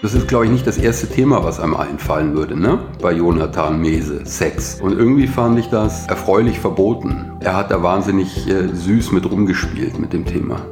[0.00, 2.78] Das ist, glaube ich, nicht das erste Thema, was einem einfallen würde, ne?
[3.02, 4.80] Bei Jonathan Mese, Sex.
[4.80, 7.32] Und irgendwie fand ich das erfreulich verboten.
[7.40, 10.64] Er hat da wahnsinnig äh, süß mit rumgespielt mit dem Thema.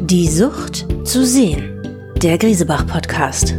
[0.00, 1.82] Die Sucht zu sehen.
[2.22, 3.56] Der Griesebach-Podcast.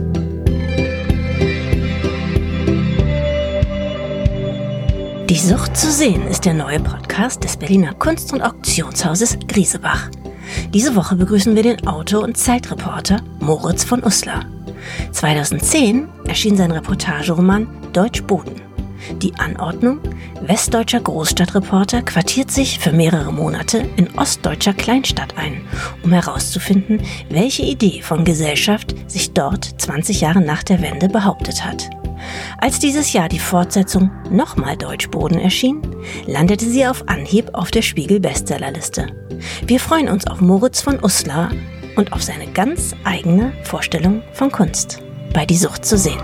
[5.30, 10.10] Die Sucht zu sehen ist der neue Podcast des Berliner Kunst- und Auktionshauses Griesebach.
[10.74, 14.46] Diese Woche begrüßen wir den Autor und Zeitreporter Moritz von Uslar.
[15.12, 18.62] 2010 erschien sein Reportageroman Deutsch Boden.
[19.22, 20.00] Die Anordnung
[20.42, 25.62] Westdeutscher Großstadtreporter quartiert sich für mehrere Monate in ostdeutscher Kleinstadt ein,
[26.04, 31.90] um herauszufinden, welche Idee von Gesellschaft sich dort 20 Jahre nach der Wende behauptet hat.
[32.58, 35.82] Als dieses Jahr die Fortsetzung Nochmal Deutschboden erschien,
[36.26, 39.08] landete sie auf Anhieb auf der Spiegel-Bestsellerliste.
[39.66, 41.52] Wir freuen uns auf Moritz von Uslar
[41.96, 45.02] und auf seine ganz eigene Vorstellung von Kunst
[45.34, 46.22] bei Die Sucht zu sehen.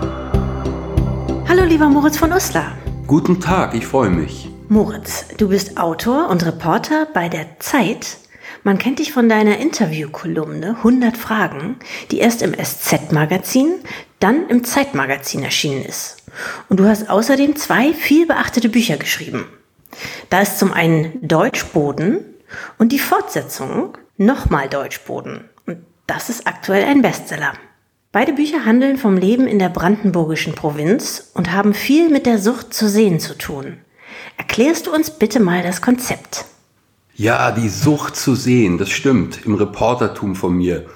[1.48, 2.76] Hallo lieber Moritz von Uslar.
[3.06, 4.48] Guten Tag, ich freue mich.
[4.68, 8.18] Moritz, du bist Autor und Reporter bei der Zeit.
[8.62, 11.76] Man kennt dich von deiner Interviewkolumne 100 Fragen,
[12.10, 13.80] die erst im SZ-Magazin,
[14.20, 16.18] dann im Zeitmagazin erschienen ist.
[16.68, 19.46] Und du hast außerdem zwei viel beachtete Bücher geschrieben.
[20.28, 22.24] Da ist zum einen Deutschboden
[22.78, 25.48] und die Fortsetzung Nochmal Deutschboden.
[26.10, 27.52] Das ist aktuell ein Bestseller.
[28.10, 32.74] Beide Bücher handeln vom Leben in der brandenburgischen Provinz und haben viel mit der Sucht
[32.74, 33.76] zu sehen zu tun.
[34.36, 36.46] Erklärst du uns bitte mal das Konzept?
[37.14, 40.86] Ja, die Sucht zu sehen, das stimmt, im Reportertum von mir.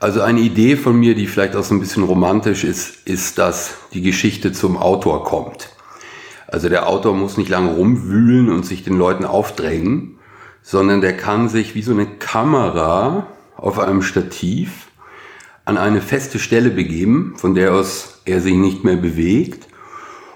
[0.00, 3.74] Also eine Idee von mir, die vielleicht auch so ein bisschen romantisch ist, ist, dass
[3.92, 5.68] die Geschichte zum Autor kommt.
[6.48, 10.18] Also der Autor muss nicht lange rumwühlen und sich den Leuten aufdrängen,
[10.62, 13.26] sondern der kann sich wie so eine Kamera
[13.62, 14.88] auf einem Stativ
[15.64, 19.68] an eine feste Stelle begeben, von der aus er sich nicht mehr bewegt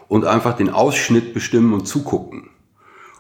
[0.09, 2.51] und einfach den Ausschnitt bestimmen und zugucken.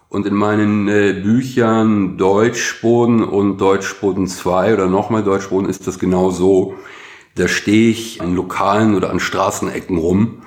[0.08, 6.30] Und in meinen äh, Büchern Deutschboden und Deutschboden 2 oder nochmal Deutschboden ist das genau
[6.30, 6.74] so.
[7.34, 10.42] Da stehe ich an Lokalen oder an Straßenecken rum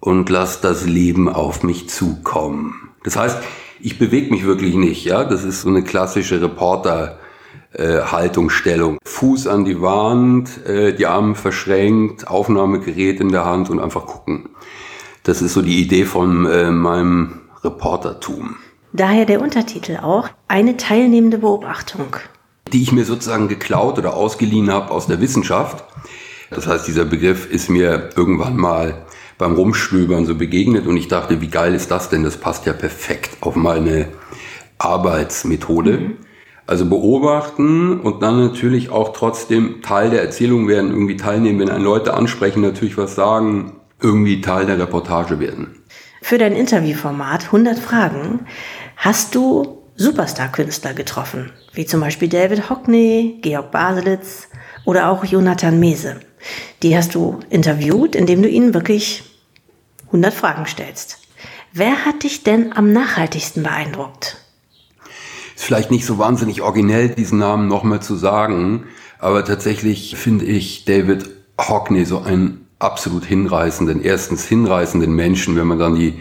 [0.00, 2.90] und lasse das Leben auf mich zukommen.
[3.02, 3.38] Das heißt,
[3.80, 5.24] ich bewege mich wirklich nicht, ja.
[5.24, 7.18] Das ist so eine klassische Reporter.
[7.74, 8.98] Äh, Haltungsstellung.
[9.04, 14.50] Fuß an die Wand, äh, die Arme verschränkt, Aufnahmegerät in der Hand und einfach gucken.
[15.22, 18.56] Das ist so die Idee von äh, meinem Reportertum.
[18.92, 22.16] Daher der Untertitel auch, eine teilnehmende Beobachtung.
[22.74, 25.82] Die ich mir sozusagen geklaut oder ausgeliehen habe aus der Wissenschaft.
[26.50, 29.06] Das heißt, dieser Begriff ist mir irgendwann mal
[29.38, 32.22] beim Rumstöbern so begegnet und ich dachte, wie geil ist das denn?
[32.22, 34.08] Das passt ja perfekt auf meine
[34.76, 35.98] Arbeitsmethode.
[35.98, 36.16] Mhm.
[36.72, 41.84] Also beobachten und dann natürlich auch trotzdem Teil der Erzählung werden, irgendwie teilnehmen, wenn einen
[41.84, 45.82] Leute ansprechen, natürlich was sagen, irgendwie Teil der Reportage werden.
[46.22, 48.46] Für dein Interviewformat 100 Fragen
[48.96, 54.48] hast du Superstar-Künstler getroffen, wie zum Beispiel David Hockney, Georg Baselitz
[54.86, 56.20] oder auch Jonathan Mese.
[56.82, 59.24] Die hast du interviewt, indem du ihnen wirklich
[60.06, 61.18] 100 Fragen stellst.
[61.74, 64.41] Wer hat dich denn am nachhaltigsten beeindruckt?
[65.62, 68.82] Vielleicht nicht so wahnsinnig originell, diesen Namen nochmal zu sagen,
[69.20, 75.78] aber tatsächlich finde ich David Hockney so einen absolut hinreißenden, erstens hinreißenden Menschen, wenn man
[75.78, 76.14] dann die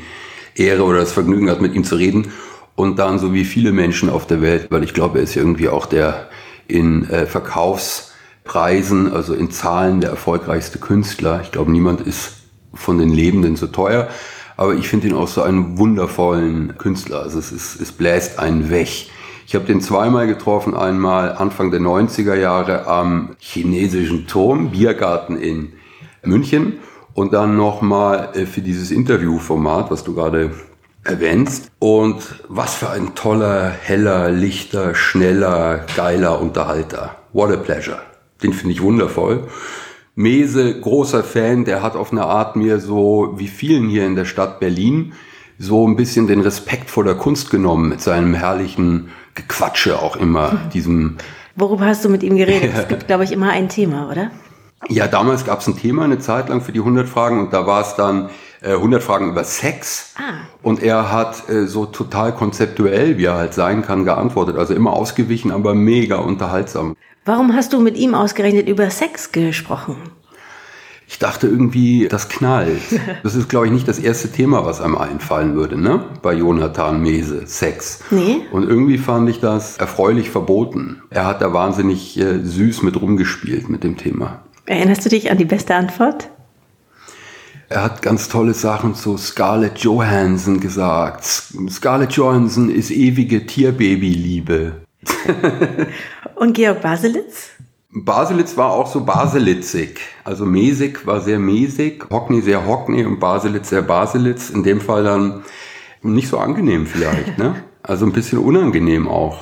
[0.53, 2.27] Ehre oder das Vergnügen hat, mit ihm zu reden
[2.75, 5.69] und dann so wie viele Menschen auf der Welt, weil ich glaube, er ist irgendwie
[5.69, 6.29] auch der
[6.67, 11.41] in äh, Verkaufspreisen, also in Zahlen der erfolgreichste Künstler.
[11.41, 12.33] Ich glaube, niemand ist
[12.75, 14.07] von den Lebenden so teuer,
[14.55, 17.23] aber ich finde ihn auch so einen wundervollen Künstler.
[17.23, 19.09] Also es, ist, es bläst einen weg.
[19.51, 25.73] Ich habe den zweimal getroffen, einmal Anfang der 90er Jahre am chinesischen Turm, Biergarten in
[26.23, 26.79] München
[27.15, 30.51] und dann nochmal äh, für dieses Interviewformat, was du gerade
[31.03, 31.69] erwähnst.
[31.79, 37.17] Und was für ein toller, heller, lichter, schneller, geiler Unterhalter.
[37.33, 37.99] What a pleasure.
[38.41, 39.49] Den finde ich wundervoll.
[40.15, 44.23] Mese, großer Fan, der hat auf eine Art mir so, wie vielen hier in der
[44.23, 45.11] Stadt Berlin,
[45.57, 50.59] so ein bisschen den Respekt vor der Kunst genommen mit seinem herrlichen Gequatsche auch immer,
[50.73, 51.17] diesem.
[51.55, 52.71] Worüber hast du mit ihm geredet?
[52.75, 54.31] Es gibt, glaube ich, immer ein Thema, oder?
[54.89, 57.67] Ja, damals gab es ein Thema eine Zeit lang für die 100 Fragen und da
[57.67, 58.29] war es dann
[58.61, 60.15] äh, 100 Fragen über Sex.
[60.17, 60.45] Ah.
[60.63, 64.57] Und er hat äh, so total konzeptuell, wie er halt sein kann, geantwortet.
[64.57, 66.95] Also immer ausgewichen, aber mega unterhaltsam.
[67.25, 69.97] Warum hast du mit ihm ausgerechnet über Sex gesprochen?
[71.11, 72.81] Ich dachte irgendwie, das knallt.
[73.23, 76.05] Das ist, glaube ich, nicht das erste Thema, was einem einfallen würde, ne?
[76.21, 77.99] Bei Jonathan Mese, Sex.
[78.09, 78.41] Nee.
[78.51, 81.03] Und irgendwie fand ich das erfreulich verboten.
[81.09, 84.43] Er hat da wahnsinnig äh, süß mit rumgespielt mit dem Thema.
[84.65, 86.29] Erinnerst du dich an die beste Antwort?
[87.67, 91.25] Er hat ganz tolle Sachen zu Scarlett Johansson gesagt.
[91.69, 94.81] Scarlett Johansson ist ewige Tierbabyliebe.
[96.35, 97.49] Und Georg Baselitz?
[97.93, 99.99] Baselitz war auch so baselitzig.
[100.23, 104.49] Also Mesig war sehr mesig, Hockney sehr Hockney und Baselitz sehr Baselitz.
[104.49, 105.43] In dem Fall dann
[106.01, 107.63] nicht so angenehm vielleicht, ne?
[107.83, 109.39] Also ein bisschen unangenehm auch.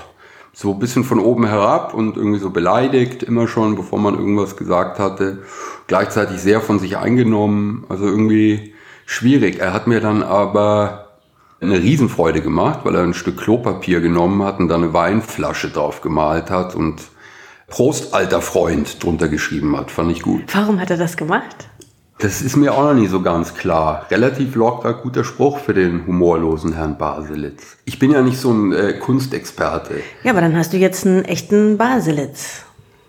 [0.54, 4.56] So ein bisschen von oben herab und irgendwie so beleidigt, immer schon, bevor man irgendwas
[4.56, 5.40] gesagt hatte.
[5.88, 8.74] Gleichzeitig sehr von sich eingenommen, also irgendwie
[9.06, 9.60] schwierig.
[9.60, 11.10] Er hat mir dann aber
[11.60, 16.00] eine Riesenfreude gemacht, weil er ein Stück Klopapier genommen hat und da eine Weinflasche drauf
[16.00, 17.02] gemalt hat und
[17.70, 19.92] Prost, alter Freund drunter geschrieben hat.
[19.92, 20.44] Fand ich gut.
[20.54, 21.70] Warum hat er das gemacht?
[22.22, 24.06] Das ist mir auch noch nie so ganz klar.
[24.12, 27.78] Relativ locker, guter Spruch für den humorlosen Herrn Baselitz.
[27.86, 30.02] Ich bin ja nicht so ein äh, Kunstexperte.
[30.24, 32.66] Ja, aber dann hast du jetzt einen echten Baselitz.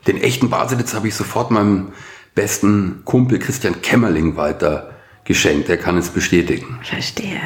[0.07, 1.89] Den echten Baselitz habe ich sofort meinem
[2.37, 4.91] besten Kumpel Christian Kämmerling weiter
[5.25, 5.69] geschenkt.
[5.69, 6.79] Er kann es bestätigen.
[6.83, 7.41] Verstehe.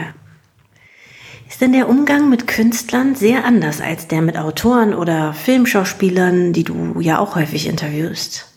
[1.54, 6.64] Ist denn der Umgang mit Künstlern sehr anders als der mit Autoren oder Filmschauspielern, die
[6.64, 8.52] du ja auch häufig interviewst?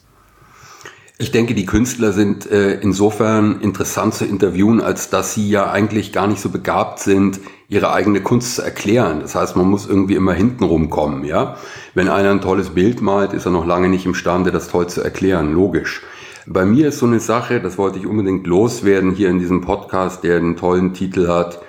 [1.20, 6.12] Ich denke, die Künstler sind äh, insofern interessant zu interviewen, als dass sie ja eigentlich
[6.12, 7.40] gar nicht so begabt sind,
[7.70, 9.20] ihre eigene Kunst zu erklären.
[9.20, 11.58] Das heißt, man muss irgendwie immer hintenrum kommen, ja.
[11.94, 15.04] Wenn einer ein tolles Bild malt, ist er noch lange nicht imstande, das toll zu
[15.04, 15.54] erklären.
[15.54, 16.02] Logisch.
[16.48, 20.24] Bei mir ist so eine Sache, das wollte ich unbedingt loswerden hier in diesem Podcast,
[20.24, 21.60] der einen tollen Titel hat,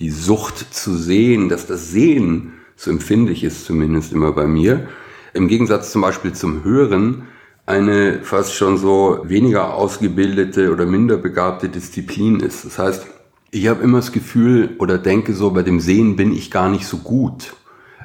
[0.00, 4.88] die Sucht zu sehen, dass das Sehen so empfindlich ist, zumindest immer bei mir.
[5.32, 7.24] Im Gegensatz zum Beispiel zum Hören
[7.66, 12.64] eine fast schon so weniger ausgebildete oder minder begabte Disziplin ist.
[12.64, 13.06] Das heißt,
[13.50, 16.86] ich habe immer das Gefühl oder denke so, bei dem Sehen bin ich gar nicht
[16.86, 17.54] so gut.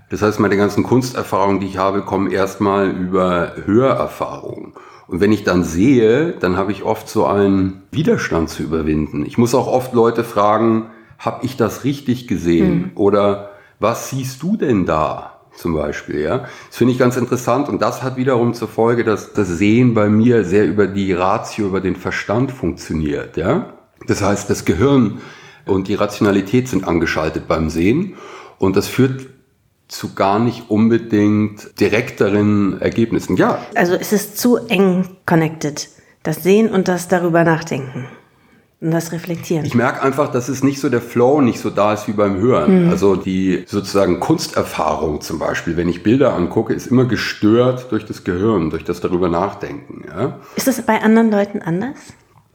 [0.09, 4.73] Das heißt, meine ganzen Kunsterfahrungen, die ich habe, kommen erstmal über Hörerfahrungen.
[5.07, 9.25] Und wenn ich dann sehe, dann habe ich oft so einen Widerstand zu überwinden.
[9.25, 12.77] Ich muss auch oft Leute fragen, habe ich das richtig gesehen?
[12.77, 12.91] Mhm.
[12.95, 15.35] Oder was siehst du denn da?
[15.55, 16.45] Zum Beispiel, ja.
[16.67, 20.07] Das finde ich ganz interessant und das hat wiederum zur Folge, dass das Sehen bei
[20.07, 23.73] mir sehr über die Ratio, über den Verstand funktioniert, ja.
[24.07, 25.19] Das heißt, das Gehirn
[25.65, 28.15] und die Rationalität sind angeschaltet beim Sehen
[28.57, 29.27] und das führt
[29.89, 33.35] zu gar nicht unbedingt direkteren Ergebnissen.
[33.35, 33.59] Ja.
[33.75, 35.89] Also es ist zu eng connected.
[36.23, 38.05] Das Sehen und das darüber nachdenken.
[38.81, 39.65] Und das Reflektieren.
[39.65, 42.37] Ich merke einfach, dass es nicht so der Flow nicht so da ist wie beim
[42.37, 42.85] Hören.
[42.85, 42.89] Mhm.
[42.89, 48.23] Also die sozusagen Kunsterfahrung zum Beispiel, wenn ich Bilder angucke, ist immer gestört durch das
[48.23, 50.05] Gehirn, durch das darüber nachdenken.
[50.07, 50.39] Ja?
[50.55, 51.97] Ist das bei anderen Leuten anders?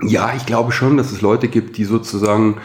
[0.02, 2.56] Ja, ich glaube schon, dass es Leute gibt, die sozusagen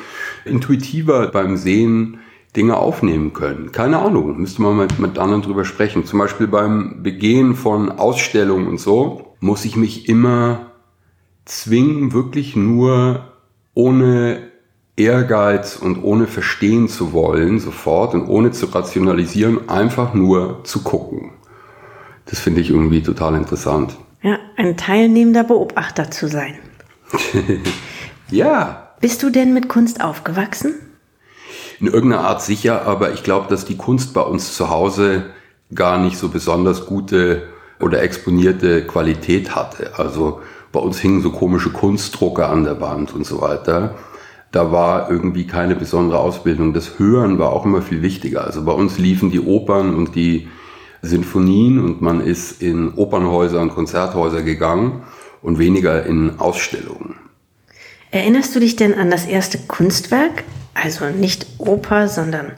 [0.45, 2.19] intuitiver beim Sehen
[2.55, 3.71] Dinge aufnehmen können.
[3.71, 6.05] Keine Ahnung, müsste man mit, mit anderen drüber sprechen.
[6.05, 10.71] Zum Beispiel beim Begehen von Ausstellungen und so muss ich mich immer
[11.45, 13.28] zwingen, wirklich nur
[13.79, 14.49] ohne
[14.97, 21.31] Ehrgeiz und ohne verstehen zu wollen sofort und ohne zu rationalisieren, einfach nur zu gucken.
[22.25, 23.95] Das finde ich irgendwie total interessant.
[24.21, 26.55] Ja, ein teilnehmender Beobachter zu sein.
[28.29, 28.89] ja.
[28.99, 30.75] Bist du denn mit Kunst aufgewachsen?
[31.79, 35.27] In irgendeiner Art sicher, aber ich glaube, dass die Kunst bei uns zu Hause
[35.73, 37.43] gar nicht so besonders gute
[37.79, 39.97] oder exponierte Qualität hatte.
[39.97, 43.95] Also bei uns hingen so komische Kunstdrucke an der Wand und so weiter.
[44.51, 46.73] Da war irgendwie keine besondere Ausbildung.
[46.73, 48.45] Das Hören war auch immer viel wichtiger.
[48.45, 50.47] Also bei uns liefen die Opern und die
[51.01, 55.03] Sinfonien und man ist in Opernhäuser und Konzerthäuser gegangen
[55.41, 57.15] und weniger in Ausstellungen.
[58.11, 62.53] Erinnerst du dich denn an das erste Kunstwerk, also nicht Oper, sondern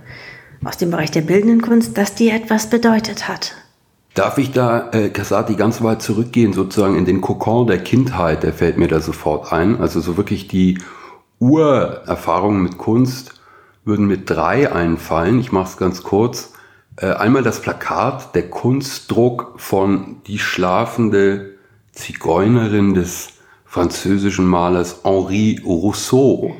[0.64, 3.56] aus dem Bereich der bildenden Kunst, das dir etwas bedeutet hat?
[4.14, 8.52] Darf ich da, äh, Casati, ganz weit zurückgehen, sozusagen in den Kokon der Kindheit, der
[8.52, 9.80] fällt mir da sofort ein.
[9.80, 10.80] Also so wirklich die
[11.40, 13.42] Urerfahrungen mit Kunst
[13.86, 15.40] würden mir drei einfallen.
[15.40, 16.54] Ich mache es ganz kurz.
[16.98, 21.56] Äh, einmal das Plakat, der Kunstdruck von Die schlafende
[21.94, 23.30] Zigeunerin des
[23.66, 26.54] französischen Malers Henri Rousseau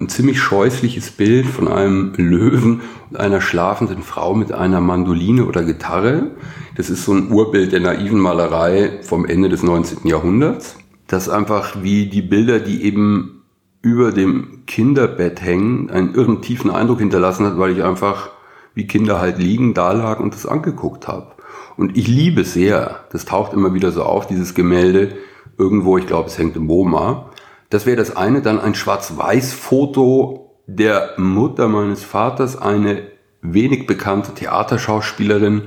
[0.00, 5.62] ein ziemlich scheußliches Bild von einem Löwen und einer schlafenden Frau mit einer Mandoline oder
[5.64, 6.32] Gitarre.
[6.76, 10.06] Das ist so ein Urbild der naiven Malerei vom Ende des 19.
[10.06, 10.76] Jahrhunderts.
[11.06, 13.42] Das einfach wie die Bilder, die eben
[13.82, 18.30] über dem Kinderbett hängen, einen irren tiefen Eindruck hinterlassen hat, weil ich einfach
[18.74, 21.28] wie Kinder halt liegen, da lag und das angeguckt habe.
[21.76, 23.04] Und ich liebe sehr.
[23.12, 25.12] Das taucht immer wieder so auf, dieses Gemälde.
[25.58, 27.30] Irgendwo, ich glaube, es hängt im MoMA.
[27.74, 28.40] Das wäre das eine.
[28.40, 33.02] Dann ein Schwarz-Weiß-Foto der Mutter meines Vaters, eine
[33.42, 35.62] wenig bekannte Theaterschauspielerin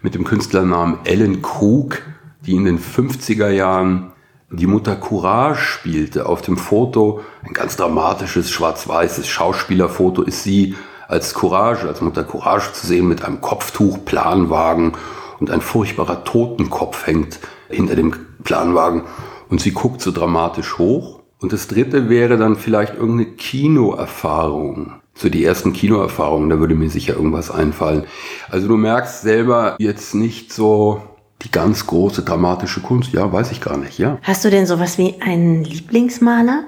[0.00, 2.02] mit dem Künstlernamen Ellen Krug,
[2.44, 4.10] die in den 50er Jahren
[4.50, 6.26] die Mutter Courage spielte.
[6.26, 10.74] Auf dem Foto, ein ganz dramatisches schwarz-weißes Schauspielerfoto, ist sie
[11.06, 14.94] als Courage, als Mutter Courage zu sehen mit einem Kopftuch, Planwagen
[15.38, 17.38] und ein furchtbarer Totenkopf hängt
[17.68, 19.04] hinter dem Planwagen
[19.48, 21.21] und sie guckt so dramatisch hoch.
[21.42, 24.92] Und das dritte wäre dann vielleicht irgendeine Kinoerfahrung.
[25.14, 28.04] So die ersten Kinoerfahrungen, da würde mir sicher irgendwas einfallen.
[28.48, 31.02] Also du merkst selber jetzt nicht so
[31.42, 33.12] die ganz große dramatische Kunst.
[33.12, 34.18] Ja, weiß ich gar nicht, ja.
[34.22, 36.64] Hast du denn sowas wie einen Lieblingsmaler?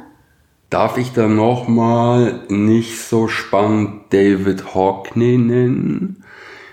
[0.71, 6.25] Darf ich dann nochmal nicht so spannend David Hockney nennen?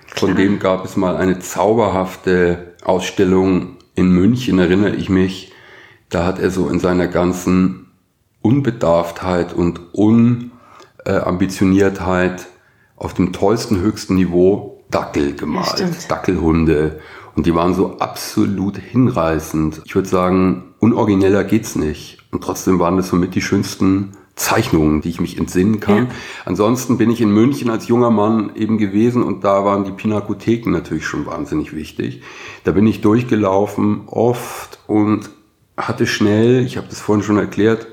[0.08, 5.54] Von dem gab es mal eine zauberhafte Ausstellung in München, erinnere ich mich.
[6.10, 7.81] Da hat er so in seiner ganzen
[8.42, 12.48] Unbedarftheit und Unambitioniertheit
[12.96, 15.80] auf dem tollsten, höchsten Niveau Dackel gemalt.
[15.80, 17.00] Ja, Dackelhunde.
[17.36, 19.82] Und die waren so absolut hinreißend.
[19.86, 22.18] Ich würde sagen, unorigineller geht's nicht.
[22.32, 26.08] Und trotzdem waren das somit die schönsten Zeichnungen, die ich mich entsinnen kann.
[26.08, 26.12] Ja.
[26.46, 30.72] Ansonsten bin ich in München als junger Mann eben gewesen und da waren die Pinakotheken
[30.72, 32.22] natürlich schon wahnsinnig wichtig.
[32.64, 35.30] Da bin ich durchgelaufen oft und
[35.78, 37.88] hatte schnell, ich habe das vorhin schon erklärt,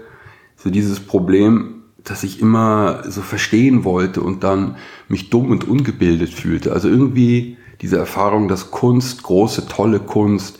[0.58, 4.76] so dieses Problem, dass ich immer so verstehen wollte und dann
[5.08, 6.72] mich dumm und ungebildet fühlte.
[6.72, 10.58] Also irgendwie diese Erfahrung, dass Kunst, große, tolle Kunst,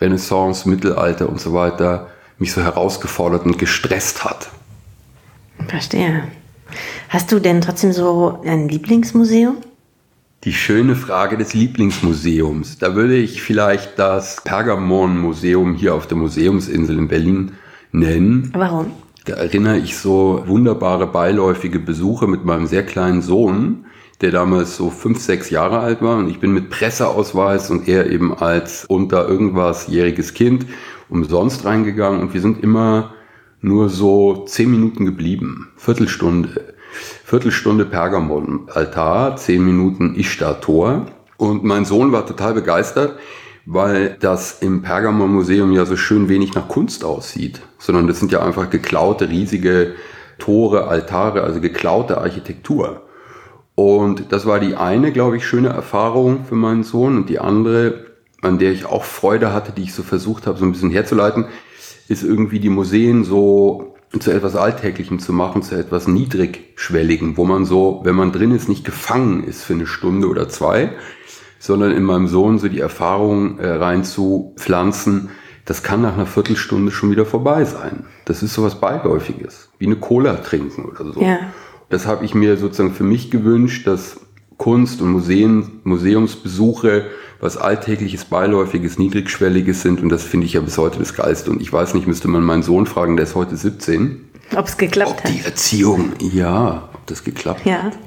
[0.00, 2.08] Renaissance, Mittelalter und so weiter,
[2.38, 4.50] mich so herausgefordert und gestresst hat.
[5.68, 6.24] Verstehe.
[7.08, 9.56] Hast du denn trotzdem so ein Lieblingsmuseum?
[10.44, 12.78] Die schöne Frage des Lieblingsmuseums.
[12.78, 17.52] Da würde ich vielleicht das Pergamon-Museum hier auf der Museumsinsel in Berlin
[17.92, 18.50] nennen.
[18.54, 18.92] Warum?
[19.24, 23.86] Da erinnere ich so wunderbare beiläufige Besuche mit meinem sehr kleinen Sohn,
[24.20, 26.18] der damals so fünf, sechs Jahre alt war.
[26.18, 30.66] Und ich bin mit Presseausweis und er eben als unter irgendwas jähriges Kind
[31.08, 32.20] umsonst reingegangen.
[32.20, 33.14] Und wir sind immer
[33.62, 35.68] nur so zehn Minuten geblieben.
[35.76, 36.74] Viertelstunde.
[37.24, 41.06] Viertelstunde Pergamon-Altar, zehn Minuten Ishtar-Tor.
[41.38, 43.18] Und mein Sohn war total begeistert,
[43.66, 48.42] weil das im Pergamon-Museum ja so schön wenig nach Kunst aussieht, sondern das sind ja
[48.42, 49.94] einfach geklaute riesige
[50.38, 53.02] Tore, Altare, also geklaute Architektur.
[53.74, 57.16] Und das war die eine, glaube ich, schöne Erfahrung für meinen Sohn.
[57.16, 58.04] Und die andere,
[58.42, 61.46] an der ich auch Freude hatte, die ich so versucht habe, so ein bisschen herzuleiten,
[62.08, 67.64] ist irgendwie die Museen so zu etwas Alltäglichem zu machen, zu etwas Niedrigschwelligem, wo man
[67.64, 70.92] so, wenn man drin ist, nicht gefangen ist für eine Stunde oder zwei,
[71.64, 75.30] sondern in meinem Sohn so die Erfahrung äh, reinzupflanzen,
[75.64, 78.04] das kann nach einer Viertelstunde schon wieder vorbei sein.
[78.26, 81.22] Das ist sowas Beiläufiges, wie eine Cola trinken oder so.
[81.22, 81.38] Ja.
[81.88, 84.20] Das habe ich mir sozusagen für mich gewünscht, dass
[84.58, 87.06] Kunst und Museen, Museumsbesuche
[87.40, 90.02] was alltägliches, beiläufiges, niedrigschwelliges sind.
[90.02, 91.50] Und das finde ich ja bis heute das Geilste.
[91.50, 94.28] Und ich weiß nicht, müsste man meinen Sohn fragen, der ist heute 17.
[94.54, 95.32] Ob es geklappt ob hat.
[95.32, 97.84] Die Erziehung, ja, ob das geklappt ja.
[97.84, 97.98] hat.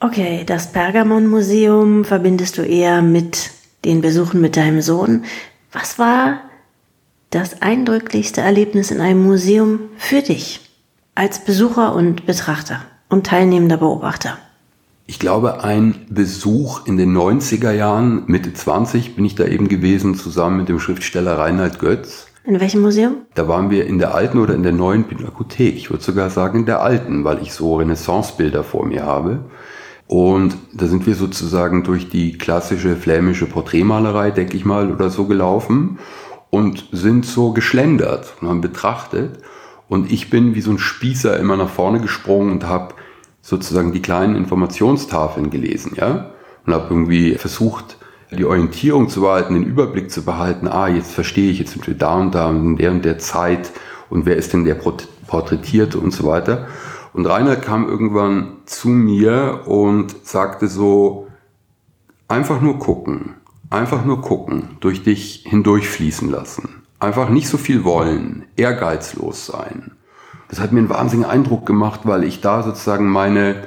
[0.00, 3.50] Okay, das Pergamon-Museum verbindest du eher mit
[3.84, 5.24] den Besuchen mit deinem Sohn.
[5.72, 6.40] Was war
[7.30, 10.60] das eindrücklichste Erlebnis in einem Museum für dich
[11.14, 14.38] als Besucher und Betrachter und teilnehmender Beobachter?
[15.06, 20.14] Ich glaube, ein Besuch in den 90er Jahren, Mitte 20 bin ich da eben gewesen,
[20.14, 22.26] zusammen mit dem Schriftsteller Reinhard Götz.
[22.44, 23.16] In welchem Museum?
[23.34, 25.76] Da waren wir in der alten oder in der neuen Pinakothek.
[25.76, 29.40] Ich würde sogar sagen in der alten, weil ich so Renaissancebilder vor mir habe.
[30.06, 35.26] Und da sind wir sozusagen durch die klassische flämische Porträtmalerei, denke ich mal, oder so
[35.26, 35.98] gelaufen
[36.50, 39.38] und sind so geschlendert und haben betrachtet.
[39.88, 42.94] Und ich bin wie so ein Spießer immer nach vorne gesprungen und habe
[43.42, 46.30] sozusagen die kleinen Informationstafeln gelesen, ja,
[46.66, 47.98] und habe irgendwie versucht,
[48.30, 50.66] die Orientierung zu behalten, den Überblick zu behalten.
[50.66, 53.70] Ah, jetzt verstehe ich, jetzt sind wir da und da in der und der Zeit
[54.10, 54.76] und wer ist denn der
[55.26, 56.66] Porträtierte und so weiter.
[57.14, 61.28] Und Reinhard kam irgendwann zu mir und sagte so,
[62.26, 63.36] einfach nur gucken,
[63.70, 66.82] einfach nur gucken, durch dich hindurchfließen lassen.
[66.98, 69.92] Einfach nicht so viel wollen, ehrgeizlos sein.
[70.48, 73.62] Das hat mir einen wahnsinnigen Eindruck gemacht, weil ich da sozusagen meine,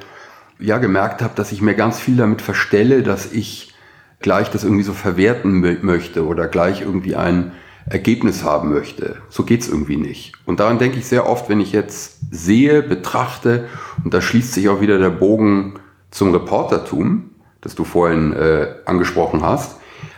[0.60, 3.74] ja, gemerkt habe, dass ich mir ganz viel damit verstelle, dass ich
[4.20, 7.54] gleich das irgendwie so verwerten möchte oder gleich irgendwie ein
[7.90, 9.18] Ergebnis haben möchte.
[9.30, 10.34] So geht's irgendwie nicht.
[10.46, 13.68] Und daran denke ich sehr oft, wenn ich jetzt sehe, betrachte,
[14.04, 15.76] und da schließt sich auch wieder der Bogen
[16.12, 19.78] zum Reportertum, das du vorhin äh, angesprochen hast.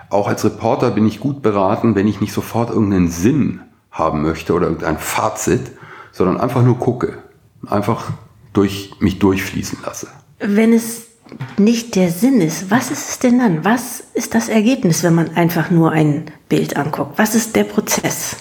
[0.09, 3.61] Auch als Reporter bin ich gut beraten, wenn ich nicht sofort irgendeinen Sinn
[3.91, 5.71] haben möchte oder irgendein Fazit,
[6.11, 7.19] sondern einfach nur gucke,
[7.67, 8.11] einfach
[8.53, 10.07] durch mich durchfließen lasse.
[10.39, 11.08] Wenn es
[11.57, 13.65] nicht der Sinn ist, was ist es denn dann?
[13.65, 17.17] Was ist das Ergebnis, wenn man einfach nur ein Bild anguckt?
[17.17, 18.37] Was ist der Prozess?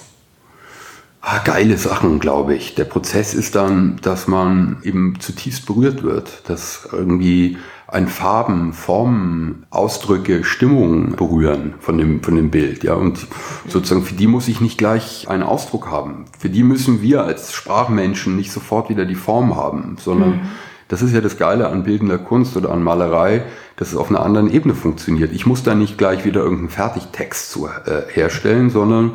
[1.20, 2.74] Ah, geile Sachen, glaube ich.
[2.74, 9.66] Der Prozess ist dann, dass man eben zutiefst berührt wird, dass irgendwie ein Farben, Formen,
[9.70, 12.94] Ausdrücke, Stimmungen berühren von dem, von dem Bild, ja.
[12.94, 13.26] Und
[13.66, 16.26] sozusagen für die muss ich nicht gleich einen Ausdruck haben.
[16.38, 20.40] Für die müssen wir als Sprachmenschen nicht sofort wieder die Form haben, sondern mhm.
[20.88, 23.42] Das ist ja das Geile an bildender Kunst oder an Malerei,
[23.76, 25.32] dass es auf einer anderen Ebene funktioniert.
[25.32, 29.12] Ich muss da nicht gleich wieder irgendeinen Fertigtext zu, äh, herstellen, sondern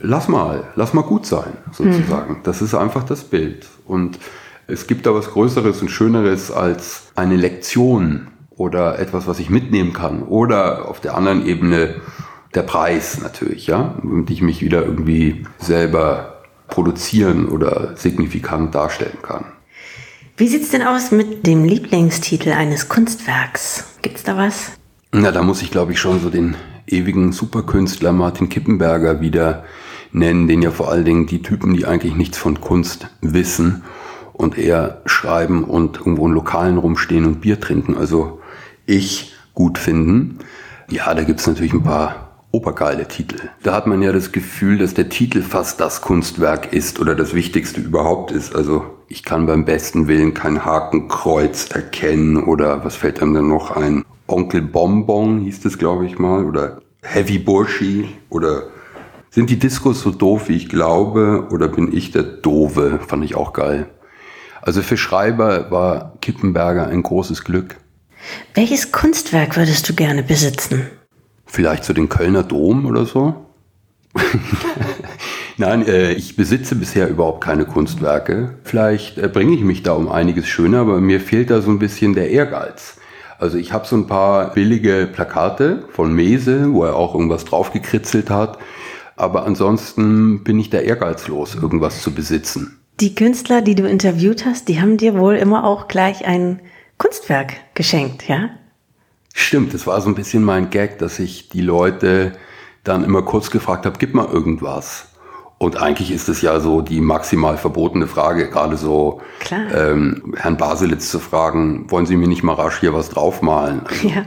[0.00, 2.34] lass mal, lass mal gut sein, sozusagen.
[2.34, 2.42] Mhm.
[2.42, 3.66] Das ist einfach das Bild.
[3.86, 4.18] Und
[4.66, 9.92] es gibt da was Größeres und Schöneres als eine Lektion oder etwas, was ich mitnehmen
[9.92, 10.22] kann.
[10.22, 11.96] Oder auf der anderen Ebene
[12.54, 19.44] der Preis natürlich, ja, damit ich mich wieder irgendwie selber produzieren oder signifikant darstellen kann.
[20.36, 23.84] Wie sieht's denn aus mit dem Lieblingstitel eines Kunstwerks?
[24.02, 24.72] Gibt's da was?
[25.12, 26.56] Na, da muss ich glaube ich schon so den
[26.88, 29.62] ewigen Superkünstler Martin Kippenberger wieder
[30.10, 33.84] nennen, den ja vor allen Dingen die Typen, die eigentlich nichts von Kunst wissen
[34.32, 37.96] und eher schreiben und irgendwo in Lokalen rumstehen und Bier trinken.
[37.96, 38.40] Also
[38.86, 40.40] ich gut finden.
[40.90, 43.50] Ja, da gibt's natürlich ein paar obergeile Titel.
[43.62, 47.34] Da hat man ja das Gefühl, dass der Titel fast das Kunstwerk ist oder das
[47.34, 48.56] Wichtigste überhaupt ist.
[48.56, 53.70] Also ich kann beim besten Willen kein Hakenkreuz erkennen oder was fällt einem denn noch
[53.70, 54.04] ein?
[54.26, 58.64] Onkel Bonbon hieß das, glaube ich mal, oder Heavy Burschi oder
[59.30, 63.00] sind die Diskos so doof, wie ich glaube, oder bin ich der Dove?
[63.06, 63.90] Fand ich auch geil.
[64.62, 67.76] Also für Schreiber war Kippenberger ein großes Glück.
[68.54, 70.88] Welches Kunstwerk würdest du gerne besitzen?
[71.44, 73.46] Vielleicht so den Kölner Dom oder so?
[75.56, 78.58] Nein, äh, ich besitze bisher überhaupt keine Kunstwerke.
[78.64, 81.78] Vielleicht äh, bringe ich mich da um einiges schöner, aber mir fehlt da so ein
[81.78, 82.98] bisschen der Ehrgeiz.
[83.38, 88.30] Also ich habe so ein paar billige Plakate von Mese, wo er auch irgendwas draufgekritzelt
[88.30, 88.58] hat.
[89.16, 92.80] Aber ansonsten bin ich da ehrgeizlos, irgendwas zu besitzen.
[93.00, 96.60] Die Künstler, die du interviewt hast, die haben dir wohl immer auch gleich ein
[96.98, 98.50] Kunstwerk geschenkt, ja?
[99.32, 102.32] Stimmt, das war so ein bisschen mein Gag, dass ich die Leute
[102.84, 105.13] dann immer kurz gefragt habe, gib mal irgendwas.
[105.64, 111.10] Und eigentlich ist es ja so die maximal verbotene Frage, gerade so ähm, Herrn Baselitz
[111.10, 113.80] zu fragen, wollen Sie mir nicht mal rasch hier was draufmalen?
[113.86, 114.26] Also, ja.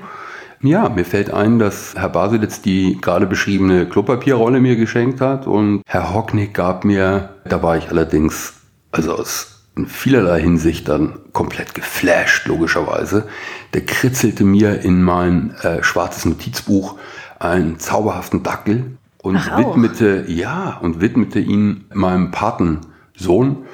[0.64, 5.84] Ja, mir fällt ein, dass Herr Baselitz die gerade beschriebene Klopapierrolle mir geschenkt hat und
[5.86, 8.54] Herr Hocknick gab mir, da war ich allerdings,
[8.92, 13.28] also aus vielerlei Hinsicht dann komplett geflasht, logischerweise.
[13.76, 16.96] Der kritzelte mir in mein äh, schwarzes Notizbuch
[17.38, 18.98] einen zauberhaften Dackel
[19.28, 23.66] und Ach, widmete, ja, und widmete ihn meinem Patensohn.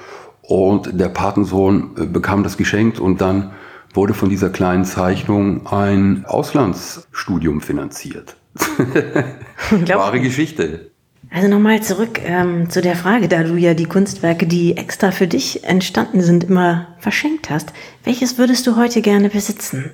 [0.41, 3.51] Und der Patensohn äh, bekam das geschenkt und dann
[3.93, 8.35] wurde von dieser kleinen Zeichnung ein Auslandsstudium finanziert.
[9.87, 10.91] Wahre Geschichte.
[11.29, 15.27] Also nochmal zurück ähm, zu der Frage, da du ja die Kunstwerke, die extra für
[15.27, 17.73] dich entstanden sind, immer verschenkt hast.
[18.03, 19.91] Welches würdest du heute gerne besitzen?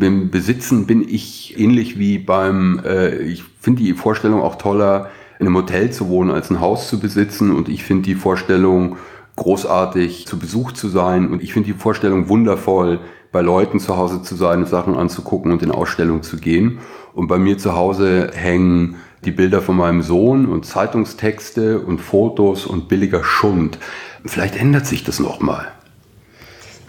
[0.00, 5.46] Beim Besitzen bin ich ähnlich wie beim, äh, ich finde die Vorstellung auch toller, in
[5.46, 7.54] einem Hotel zu wohnen, als ein Haus zu besitzen.
[7.54, 8.96] Und ich finde die Vorstellung
[9.36, 11.30] großartig, zu Besuch zu sein.
[11.30, 13.00] Und ich finde die Vorstellung wundervoll,
[13.32, 16.78] bei Leuten zu Hause zu sein, Sachen anzugucken und in Ausstellungen zu gehen.
[17.14, 22.66] Und bei mir zu Hause hängen die Bilder von meinem Sohn und Zeitungstexte und Fotos
[22.66, 23.78] und billiger Schund.
[24.24, 25.68] Vielleicht ändert sich das nochmal.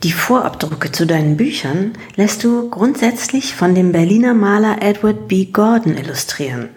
[0.04, 5.46] Die Vorabdrucke zu deinen Büchern lässt du grundsätzlich von dem Berliner Maler Edward B.
[5.46, 6.70] Gordon illustrieren.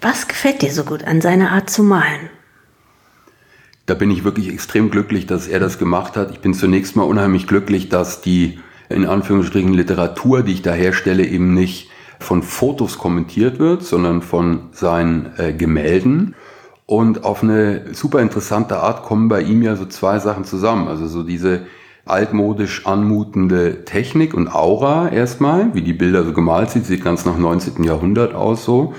[0.00, 2.30] Was gefällt dir so gut an seiner Art zu malen?
[3.84, 6.30] Da bin ich wirklich extrem glücklich, dass er das gemacht hat.
[6.30, 11.26] Ich bin zunächst mal unheimlich glücklich, dass die in Anführungsstrichen Literatur, die ich da herstelle,
[11.26, 11.90] eben nicht
[12.20, 16.34] von Fotos kommentiert wird, sondern von seinen äh, Gemälden.
[16.86, 20.88] Und auf eine super interessante Art kommen bei ihm ja so zwei Sachen zusammen.
[20.88, 21.66] Also so diese
[22.06, 27.36] altmodisch anmutende Technik und Aura erstmal, wie die Bilder so gemalt sind, sieht ganz nach
[27.36, 27.84] 19.
[27.84, 28.94] Jahrhundert aus so.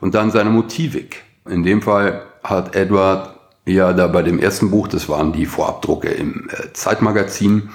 [0.00, 1.24] Und dann seine Motivik.
[1.48, 3.34] In dem Fall hat Edward
[3.66, 7.70] ja da bei dem ersten Buch, das waren die Vorabdrucke im äh, Zeitmagazin,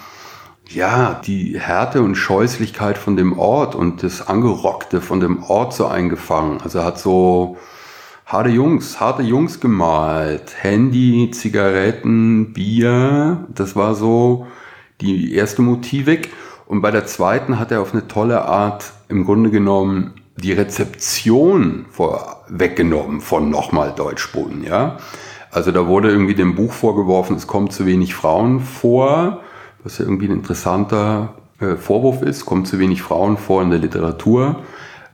[0.70, 5.86] ja, die Härte und Scheußlichkeit von dem Ort und das Angerockte von dem Ort so
[5.86, 6.60] eingefangen.
[6.62, 7.58] Also er hat so
[8.26, 10.56] harte Jungs, harte Jungs gemalt.
[10.58, 13.46] Handy, Zigaretten, Bier.
[13.50, 14.48] Das war so
[15.02, 16.30] die erste Motivik.
[16.68, 21.86] Und bei der zweiten hat er auf eine tolle Art im Grunde genommen die Rezeption
[21.90, 24.98] vorweggenommen von nochmal Deutschboden, ja.
[25.52, 29.42] Also da wurde irgendwie dem Buch vorgeworfen, es kommt zu wenig Frauen vor,
[29.84, 33.80] was ja irgendwie ein interessanter äh, Vorwurf ist, kommt zu wenig Frauen vor in der
[33.80, 34.64] Literatur.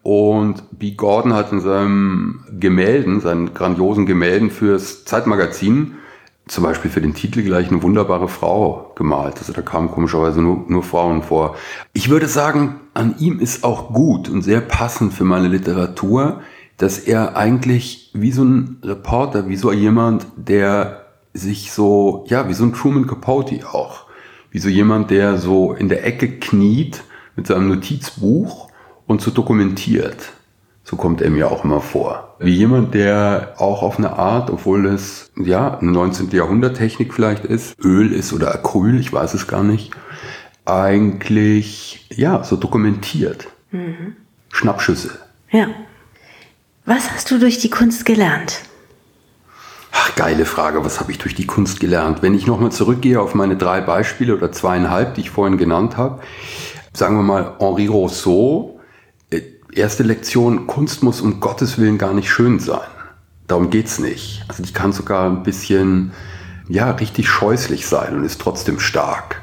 [0.01, 0.95] Und B.
[0.95, 5.97] Gordon hat in seinem Gemälden, seinen grandiosen Gemälden fürs Zeitmagazin
[6.47, 9.37] zum Beispiel für den Titel gleich eine wunderbare Frau gemalt.
[9.37, 11.55] Also da kamen komischerweise nur, nur Frauen vor.
[11.93, 16.41] Ich würde sagen, an ihm ist auch gut und sehr passend für meine Literatur,
[16.77, 22.53] dass er eigentlich wie so ein Reporter, wie so jemand, der sich so, ja, wie
[22.53, 24.07] so ein Truman Capote auch,
[24.49, 27.03] wie so jemand, der so in der Ecke kniet
[27.35, 28.69] mit seinem Notizbuch
[29.07, 30.33] und so dokumentiert.
[30.91, 32.35] So kommt er mir auch immer vor.
[32.39, 36.31] Wie jemand, der auch auf eine Art, obwohl es ja eine 19.
[36.31, 39.91] Jahrhundert Technik vielleicht ist, Öl ist oder Acryl, ich weiß es gar nicht,
[40.65, 43.47] eigentlich ja so dokumentiert.
[43.71, 44.17] Mhm.
[44.51, 45.11] Schnappschüsse.
[45.49, 45.67] Ja.
[46.83, 48.59] Was hast du durch die Kunst gelernt?
[49.93, 50.83] Ach, geile Frage.
[50.83, 52.21] Was habe ich durch die Kunst gelernt?
[52.21, 56.21] Wenn ich nochmal zurückgehe auf meine drei Beispiele oder zweieinhalb, die ich vorhin genannt habe,
[56.91, 58.70] sagen wir mal Henri Rousseau,
[59.73, 62.87] erste Lektion, Kunst muss um Gottes Willen gar nicht schön sein.
[63.47, 64.43] Darum geht's nicht.
[64.47, 66.11] Also die kann sogar ein bisschen,
[66.69, 69.41] ja, richtig scheußlich sein und ist trotzdem stark.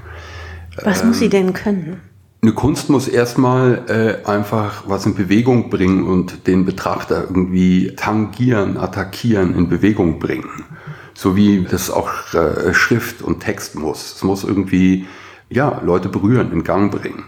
[0.82, 2.00] Was ähm, muss sie ähm, denn können?
[2.40, 8.76] Eine Kunst muss erstmal äh, einfach was in Bewegung bringen und den Betrachter irgendwie tangieren,
[8.76, 10.64] attackieren, in Bewegung bringen.
[11.14, 14.14] So wie das auch äh, Schrift und Text muss.
[14.14, 15.06] Es muss irgendwie,
[15.50, 17.24] ja, Leute berühren, in Gang bringen.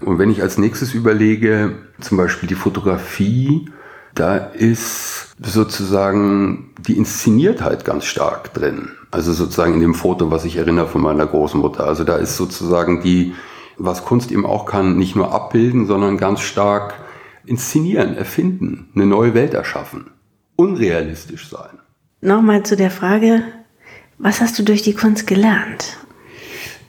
[0.00, 3.70] Und wenn ich als nächstes überlege, zum Beispiel die Fotografie,
[4.14, 8.90] da ist sozusagen die Inszeniertheit ganz stark drin.
[9.10, 11.86] Also sozusagen in dem Foto, was ich erinnere von meiner Großmutter.
[11.86, 13.34] Also da ist sozusagen die,
[13.78, 16.94] was Kunst eben auch kann, nicht nur abbilden, sondern ganz stark
[17.44, 20.10] inszenieren, erfinden, eine neue Welt erschaffen,
[20.56, 21.78] unrealistisch sein.
[22.20, 23.42] Nochmal zu der Frage,
[24.18, 25.98] was hast du durch die Kunst gelernt?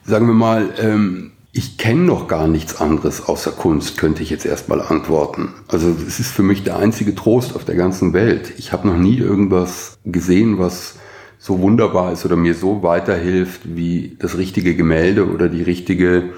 [0.04, 4.46] Sagen wir mal, ähm, ich kenne noch gar nichts anderes außer Kunst, könnte ich jetzt
[4.46, 5.56] erstmal antworten.
[5.68, 8.54] Also es ist für mich der einzige Trost auf der ganzen Welt.
[8.58, 10.98] Ich habe noch nie irgendwas gesehen, was
[11.40, 16.30] so wunderbar ist oder mir so weiterhilft wie das richtige Gemälde oder die richtige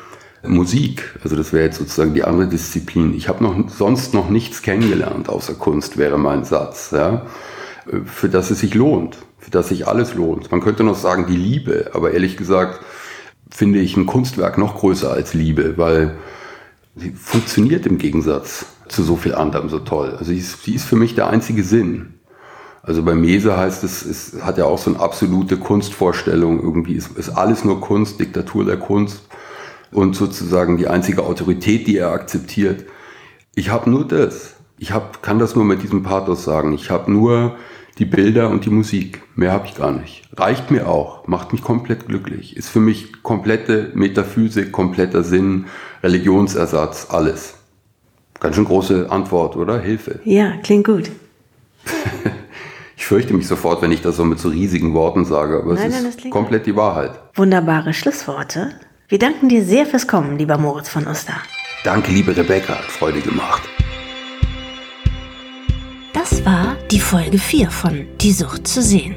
[0.42, 1.14] Musik.
[1.22, 3.14] Also das wäre jetzt sozusagen die andere Disziplin.
[3.14, 6.92] Ich habe noch sonst noch nichts kennengelernt außer Kunst, wäre mein Satz.
[6.92, 7.26] Ja?
[8.06, 10.50] Für das es sich lohnt, für das sich alles lohnt.
[10.50, 12.80] Man könnte noch sagen die Liebe, aber ehrlich gesagt
[13.50, 16.16] finde ich ein Kunstwerk noch größer als Liebe, weil
[16.96, 20.12] sie funktioniert im Gegensatz zu so viel anderem so toll.
[20.12, 22.16] Also sie ist, sie ist für mich der einzige Sinn.
[22.82, 26.62] Also bei Mese heißt es, es hat ja auch so eine absolute Kunstvorstellung.
[26.62, 29.22] Irgendwie ist, ist alles nur Kunst, Diktatur der Kunst
[29.92, 32.86] und sozusagen die einzige Autorität, die er akzeptiert.
[33.56, 34.56] Ich habe nur das.
[34.78, 36.74] Ich hab, kann das nur mit diesem Pathos sagen.
[36.74, 37.58] Ich habe nur
[38.00, 39.22] die Bilder und die Musik.
[39.36, 40.24] Mehr habe ich gar nicht.
[40.36, 42.56] Reicht mir auch, macht mich komplett glücklich.
[42.56, 45.66] Ist für mich komplette Metaphysik, kompletter Sinn,
[46.02, 47.56] Religionsersatz, alles.
[48.40, 49.82] Ganz schön große Antwort, oder?
[49.82, 50.22] Hilfe.
[50.24, 51.12] Ja, klingt gut.
[52.96, 55.92] ich fürchte mich sofort, wenn ich das so mit so riesigen Worten sage, aber nein,
[55.92, 57.12] es nein, ist komplett die Wahrheit.
[57.36, 58.70] Wunderbare Schlussworte.
[59.10, 61.36] Wir danken dir sehr fürs Kommen, lieber Moritz von Oster.
[61.84, 63.64] Danke, liebe Rebecca, hat Freude gemacht.
[66.40, 69.14] Das war die Folge 4 von Die Sucht zu sehen.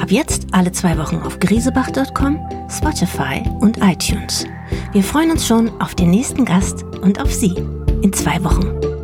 [0.00, 4.44] Ab jetzt alle zwei Wochen auf grisebach.com, Spotify und iTunes.
[4.92, 7.54] Wir freuen uns schon auf den nächsten Gast und auf Sie
[8.02, 8.97] in zwei Wochen.